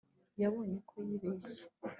[0.41, 1.63] yabonye ko yibeshye